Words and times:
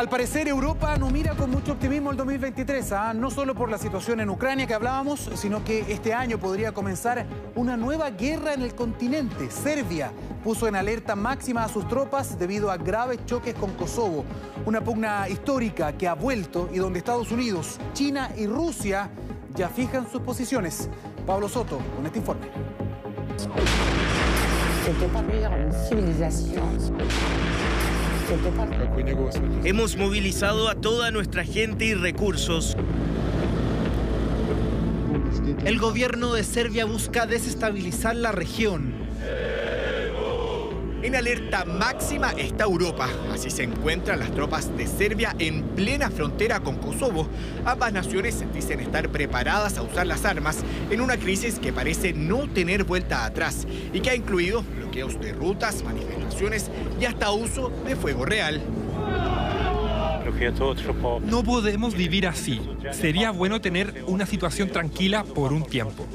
Al 0.00 0.08
parecer 0.08 0.48
Europa 0.48 0.96
no 0.96 1.10
mira 1.10 1.34
con 1.34 1.50
mucho 1.50 1.72
optimismo 1.72 2.10
el 2.10 2.16
2023, 2.16 2.92
¿ah? 2.92 3.12
no 3.12 3.30
solo 3.30 3.54
por 3.54 3.70
la 3.70 3.76
situación 3.76 4.20
en 4.20 4.30
Ucrania 4.30 4.66
que 4.66 4.72
hablábamos, 4.72 5.28
sino 5.34 5.62
que 5.62 5.92
este 5.92 6.14
año 6.14 6.38
podría 6.38 6.72
comenzar 6.72 7.26
una 7.54 7.76
nueva 7.76 8.08
guerra 8.08 8.54
en 8.54 8.62
el 8.62 8.74
continente. 8.74 9.50
Serbia 9.50 10.10
puso 10.42 10.66
en 10.66 10.76
alerta 10.76 11.14
máxima 11.16 11.64
a 11.64 11.68
sus 11.68 11.86
tropas 11.86 12.38
debido 12.38 12.70
a 12.70 12.78
graves 12.78 13.26
choques 13.26 13.54
con 13.54 13.74
Kosovo, 13.74 14.24
una 14.64 14.80
pugna 14.80 15.28
histórica 15.28 15.92
que 15.92 16.08
ha 16.08 16.14
vuelto 16.14 16.70
y 16.72 16.78
donde 16.78 17.00
Estados 17.00 17.30
Unidos, 17.30 17.78
China 17.92 18.30
y 18.38 18.46
Rusia 18.46 19.10
ya 19.54 19.68
fijan 19.68 20.10
sus 20.10 20.22
posiciones. 20.22 20.88
Pablo 21.26 21.46
Soto 21.46 21.78
con 21.94 22.06
este 22.06 22.20
informe. 22.20 22.46
Hemos 29.64 29.96
movilizado 29.96 30.68
a 30.68 30.74
toda 30.74 31.10
nuestra 31.10 31.44
gente 31.44 31.84
y 31.84 31.94
recursos. 31.94 32.76
El 35.64 35.78
gobierno 35.78 36.34
de 36.34 36.44
Serbia 36.44 36.84
busca 36.84 37.26
desestabilizar 37.26 38.14
la 38.14 38.32
región. 38.32 38.94
En 41.02 41.16
alerta 41.16 41.64
máxima 41.64 42.32
está 42.32 42.64
Europa. 42.64 43.08
Así 43.32 43.50
se 43.50 43.62
encuentran 43.62 44.18
las 44.18 44.30
tropas 44.32 44.76
de 44.76 44.86
Serbia 44.86 45.34
en 45.38 45.62
plena 45.62 46.10
frontera 46.10 46.60
con 46.60 46.76
Kosovo. 46.76 47.26
Ambas 47.64 47.94
naciones 47.94 48.44
dicen 48.52 48.80
estar 48.80 49.08
preparadas 49.08 49.78
a 49.78 49.82
usar 49.82 50.06
las 50.06 50.26
armas 50.26 50.58
en 50.90 51.00
una 51.00 51.16
crisis 51.16 51.58
que 51.58 51.72
parece 51.72 52.12
no 52.12 52.50
tener 52.50 52.84
vuelta 52.84 53.24
atrás 53.24 53.66
y 53.94 54.00
que 54.00 54.10
ha 54.10 54.14
incluido 54.14 54.62
bloqueos 54.62 55.18
de 55.20 55.32
rutas, 55.32 55.82
manifestaciones 55.82 56.70
y 57.00 57.06
hasta 57.06 57.30
uso 57.30 57.72
de 57.86 57.96
fuego 57.96 58.26
real. 58.26 58.60
No 61.22 61.44
podemos 61.44 61.94
vivir 61.94 62.26
así. 62.26 62.60
Sería 62.92 63.30
bueno 63.30 63.60
tener 63.60 64.04
una 64.06 64.24
situación 64.24 64.70
tranquila 64.70 65.24
por 65.24 65.52
un 65.52 65.64
tiempo. 65.64 66.06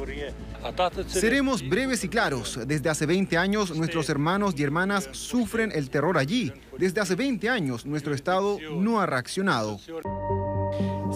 Seremos 1.08 1.68
breves 1.68 2.04
y 2.04 2.10
claros. 2.10 2.60
Desde 2.66 2.90
hace 2.90 3.06
20 3.06 3.38
años 3.38 3.76
nuestros 3.76 4.10
hermanos 4.10 4.56
y 4.58 4.64
hermanas 4.64 5.10
sufren 5.12 5.72
el 5.72 5.90
terror 5.90 6.18
allí. 6.18 6.52
Desde 6.78 7.02
hace 7.02 7.16
20 7.16 7.50
años 7.50 7.86
nuestro 7.86 8.16
Estado 8.16 8.58
no 8.72 9.00
ha 9.00 9.06
reaccionado. 9.06 9.80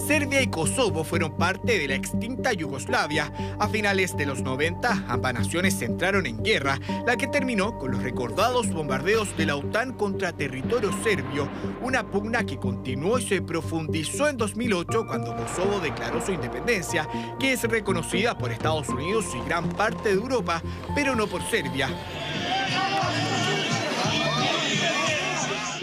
Serbia 0.09 0.41
y 0.41 0.47
Kosovo 0.47 1.03
fueron 1.03 1.37
parte 1.37 1.77
de 1.77 1.87
la 1.87 1.93
extinta 1.93 2.51
Yugoslavia. 2.51 3.31
A 3.59 3.67
finales 3.67 4.17
de 4.17 4.25
los 4.25 4.41
90, 4.41 5.05
ambas 5.07 5.35
naciones 5.35 5.79
entraron 5.83 6.25
en 6.25 6.41
guerra, 6.41 6.79
la 7.05 7.15
que 7.15 7.27
terminó 7.27 7.77
con 7.77 7.91
los 7.91 8.01
recordados 8.01 8.71
bombardeos 8.71 9.37
de 9.37 9.45
la 9.45 9.55
OTAN 9.55 9.93
contra 9.93 10.33
territorio 10.33 10.91
serbio, 11.03 11.47
una 11.83 12.09
pugna 12.09 12.43
que 12.43 12.57
continuó 12.57 13.19
y 13.19 13.27
se 13.27 13.43
profundizó 13.43 14.27
en 14.27 14.37
2008 14.37 15.05
cuando 15.05 15.35
Kosovo 15.35 15.79
declaró 15.79 16.25
su 16.25 16.31
independencia, 16.31 17.07
que 17.39 17.53
es 17.53 17.61
reconocida 17.61 18.35
por 18.35 18.51
Estados 18.51 18.89
Unidos 18.89 19.25
y 19.35 19.47
gran 19.47 19.69
parte 19.69 20.09
de 20.09 20.15
Europa, 20.15 20.63
pero 20.95 21.15
no 21.15 21.27
por 21.27 21.43
Serbia. 21.51 21.87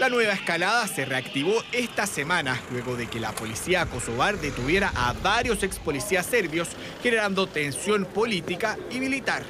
La 0.07 0.13
nueva 0.13 0.35
escalada 0.35 0.87
se 0.87 1.03
reactivó 1.03 1.51
esta 1.73 2.07
semana, 2.07 2.57
luego 2.71 2.95
de 2.95 3.07
que 3.07 3.19
la 3.19 3.33
policía 3.33 3.85
kosovar 3.87 4.39
detuviera 4.39 4.89
a 4.95 5.11
varios 5.11 5.61
ex 5.63 5.79
policías 5.79 6.25
serbios, 6.25 6.69
generando 7.03 7.45
tensión 7.45 8.05
política 8.05 8.77
y 8.89 9.01
militar. 9.01 9.43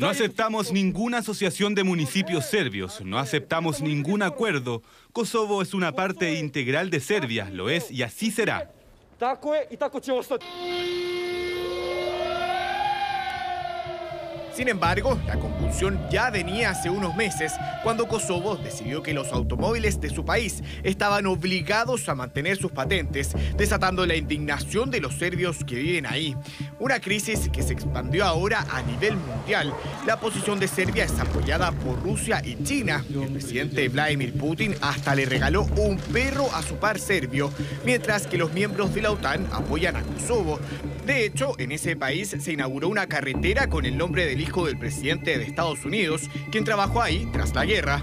No 0.00 0.08
aceptamos 0.08 0.72
ninguna 0.72 1.18
asociación 1.18 1.76
de 1.76 1.84
municipios 1.84 2.46
serbios, 2.46 3.00
no 3.04 3.20
aceptamos 3.20 3.80
ningún 3.80 4.20
acuerdo. 4.20 4.82
Kosovo 5.12 5.62
es 5.62 5.74
una 5.74 5.92
parte 5.92 6.34
integral 6.40 6.90
de 6.90 6.98
Serbia, 6.98 7.50
lo 7.52 7.70
es 7.70 7.88
y 7.88 8.02
así 8.02 8.32
será. 8.32 8.68
Sin 14.54 14.68
embargo, 14.68 15.18
la 15.26 15.38
convulsión 15.38 15.98
ya 16.10 16.28
venía 16.28 16.70
hace 16.70 16.90
unos 16.90 17.16
meses 17.16 17.52
cuando 17.82 18.06
Kosovo 18.06 18.56
decidió 18.56 19.02
que 19.02 19.14
los 19.14 19.32
automóviles 19.32 19.98
de 19.98 20.10
su 20.10 20.26
país 20.26 20.62
estaban 20.82 21.26
obligados 21.26 22.06
a 22.10 22.14
mantener 22.14 22.58
sus 22.58 22.70
patentes, 22.70 23.32
desatando 23.56 24.04
la 24.04 24.14
indignación 24.14 24.90
de 24.90 25.00
los 25.00 25.14
serbios 25.14 25.64
que 25.64 25.76
viven 25.76 26.04
ahí. 26.04 26.36
Una 26.78 27.00
crisis 27.00 27.48
que 27.50 27.62
se 27.62 27.72
expandió 27.72 28.26
ahora 28.26 28.66
a 28.70 28.82
nivel 28.82 29.16
mundial. 29.16 29.72
La 30.06 30.20
posición 30.20 30.60
de 30.60 30.68
Serbia 30.68 31.04
es 31.04 31.18
apoyada 31.18 31.72
por 31.72 32.02
Rusia 32.02 32.42
y 32.44 32.62
China. 32.62 33.02
El 33.08 33.32
presidente 33.32 33.88
Vladimir 33.88 34.34
Putin 34.34 34.74
hasta 34.82 35.14
le 35.14 35.24
regaló 35.24 35.62
un 35.76 35.96
perro 35.96 36.54
a 36.54 36.62
su 36.62 36.76
par 36.76 36.98
serbio, 36.98 37.50
mientras 37.86 38.26
que 38.26 38.36
los 38.36 38.52
miembros 38.52 38.94
de 38.94 39.00
la 39.00 39.12
OTAN 39.12 39.48
apoyan 39.50 39.96
a 39.96 40.02
Kosovo. 40.02 40.60
De 41.06 41.24
hecho, 41.24 41.58
en 41.58 41.72
ese 41.72 41.96
país 41.96 42.36
se 42.38 42.52
inauguró 42.52 42.88
una 42.88 43.08
carretera 43.08 43.68
con 43.68 43.86
el 43.86 43.96
nombre 43.96 44.26
del 44.26 44.41
hijo 44.42 44.66
del 44.66 44.78
presidente 44.78 45.38
de 45.38 45.44
Estados 45.44 45.84
Unidos, 45.84 46.28
quien 46.50 46.64
trabajó 46.64 47.00
ahí 47.00 47.28
tras 47.32 47.54
la 47.54 47.64
guerra. 47.64 48.02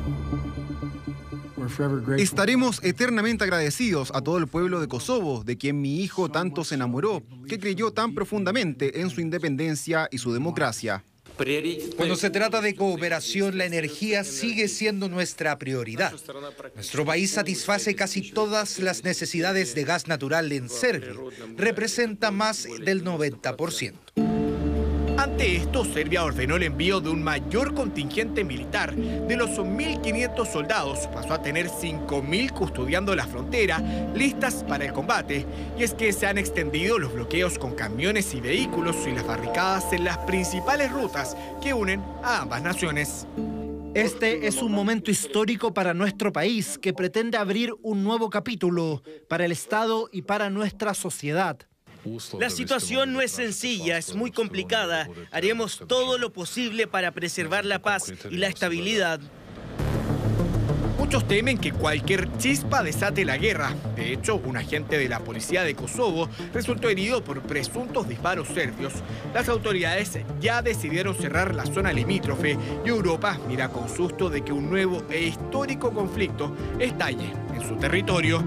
Estaremos 2.18 2.84
eternamente 2.84 3.44
agradecidos 3.44 4.12
a 4.16 4.22
todo 4.22 4.38
el 4.38 4.48
pueblo 4.48 4.80
de 4.80 4.88
Kosovo, 4.88 5.44
de 5.44 5.58
quien 5.58 5.82
mi 5.82 6.02
hijo 6.02 6.30
tanto 6.30 6.64
se 6.64 6.76
enamoró, 6.76 7.22
que 7.48 7.60
creyó 7.60 7.92
tan 7.92 8.16
profundamente 8.16 9.02
en 9.02 9.10
su 9.10 9.22
independencia 9.22 10.08
y 10.12 10.18
su 10.18 10.34
democracia. 10.34 11.04
Cuando 11.96 12.18
se 12.18 12.30
trata 12.30 12.60
de 12.60 12.76
cooperación, 12.76 13.58
la 13.58 13.66
energía 13.66 14.26
sigue 14.26 14.68
siendo 14.68 15.08
nuestra 15.08 15.58
prioridad. 15.58 16.14
Nuestro 16.76 17.06
país 17.06 17.32
satisface 17.32 17.96
casi 17.96 18.32
todas 18.32 18.80
las 18.80 19.06
necesidades 19.06 19.74
de 19.74 19.86
gas 19.86 20.08
natural 20.08 20.52
en 20.52 20.68
Serbia. 20.68 21.14
Representa 21.56 22.32
más 22.32 22.68
del 22.84 23.06
90%. 23.06 24.29
Ante 25.32 25.56
esto, 25.58 25.86
Serbia 25.86 26.24
ordenó 26.24 26.56
el 26.56 26.64
envío 26.64 27.00
de 27.00 27.10
un 27.10 27.24
mayor 27.24 27.76
contingente 27.76 28.44
militar. 28.44 28.96
De 28.96 29.38
los 29.38 29.52
1.500 29.52 30.46
soldados, 30.52 31.08
pasó 31.14 31.36
a 31.36 31.42
tener 31.42 31.68
5.000 31.68 32.52
custodiando 32.52 33.16
la 33.16 33.28
frontera, 33.28 33.80
listas 34.14 34.66
para 34.68 34.86
el 34.86 34.92
combate. 34.92 35.46
Y 35.78 35.84
es 35.84 35.94
que 35.94 36.12
se 36.14 36.26
han 36.26 36.40
extendido 36.40 36.98
los 36.98 37.14
bloqueos 37.14 37.60
con 37.60 37.76
camiones 37.76 38.34
y 38.34 38.42
vehículos 38.42 38.96
y 39.08 39.12
las 39.12 39.26
barricadas 39.26 39.94
en 39.94 40.04
las 40.04 40.18
principales 40.20 40.92
rutas 40.92 41.38
que 41.62 41.74
unen 41.74 42.04
a 42.24 42.42
ambas 42.42 42.64
naciones. 42.64 43.28
Este 43.94 44.48
es 44.48 44.62
un 44.62 44.72
momento 44.72 45.12
histórico 45.12 45.74
para 45.74 45.94
nuestro 45.94 46.34
país 46.34 46.78
que 46.80 46.92
pretende 46.92 47.38
abrir 47.38 47.74
un 47.84 48.04
nuevo 48.04 48.30
capítulo 48.30 49.04
para 49.30 49.46
el 49.46 49.52
Estado 49.52 50.10
y 50.12 50.24
para 50.24 50.50
nuestra 50.50 50.94
sociedad. 50.94 51.69
La 52.40 52.50
situación 52.50 53.14
no 53.14 53.22
es 53.22 53.32
sencilla, 53.32 53.98
es 53.98 54.16
muy 54.16 54.32
complicada. 54.32 55.10
Haremos 55.32 55.84
todo 55.88 56.18
lo 56.18 56.32
posible 56.32 56.88
para 56.88 57.12
preservar 57.12 57.66
la 57.66 57.82
paz 57.82 58.12
y 58.30 58.38
la 58.38 58.48
estabilidad. 58.48 59.20
Muchos 61.00 61.28
temen 61.28 61.58
que 61.58 61.72
cualquier 61.72 62.38
chispa 62.38 62.84
desate 62.84 63.26
la 63.26 63.38
guerra. 63.38 63.74
De 63.96 64.14
hecho, 64.14 64.36
un 64.36 64.58
agente 64.58 64.98
de 65.00 65.10
la 65.10 65.22
policía 65.22 65.64
de 65.64 65.74
Kosovo 65.74 66.30
resultó 66.54 66.88
herido 66.88 67.24
por 67.24 67.42
presuntos 67.42 68.08
disparos 68.08 68.48
serbios. 68.50 68.94
Las 69.34 69.50
autoridades 69.50 70.20
ya 70.40 70.62
decidieron 70.62 71.16
cerrar 71.16 71.56
la 71.56 71.66
zona 71.66 71.92
limítrofe 71.94 72.58
y 72.86 72.90
Europa 72.90 73.40
mira 73.48 73.70
con 73.70 73.90
susto 73.90 74.30
de 74.30 74.44
que 74.44 74.54
un 74.54 74.70
nuevo 74.70 75.02
e 75.10 75.24
histórico 75.24 75.92
conflicto 75.92 76.56
estalle 76.80 77.34
en 77.56 77.68
su 77.68 77.76
territorio. 77.78 78.44